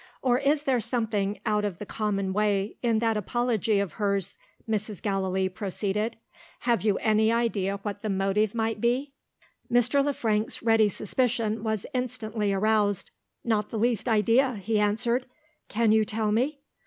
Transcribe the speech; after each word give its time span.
"Or 0.23 0.39
is 0.39 0.63
there 0.63 0.79
something 0.79 1.39
out 1.45 1.63
of 1.63 1.77
the 1.77 1.85
common 1.85 2.33
way, 2.33 2.75
in 2.81 2.97
that 2.97 3.17
apology 3.17 3.79
of 3.79 3.91
hers?" 4.01 4.39
Mrs. 4.67 4.99
Gallilee 4.99 5.47
proceeded. 5.47 6.17
"Have 6.61 6.81
you 6.81 6.97
any 6.97 7.31
idea 7.31 7.77
what 7.83 8.01
the 8.01 8.09
motive 8.09 8.55
might 8.55 8.81
be?" 8.81 9.13
Mr. 9.71 10.03
Le 10.03 10.13
Frank's 10.13 10.63
ready 10.63 10.89
suspicion 10.89 11.63
was 11.63 11.85
instantly 11.93 12.51
aroused. 12.51 13.11
"Not 13.43 13.69
the 13.69 13.77
least 13.77 14.09
idea," 14.09 14.55
he 14.55 14.79
answered. 14.79 15.27
"Can 15.69 15.91
you 15.91 16.03
tell 16.03 16.31
me?" 16.31 16.61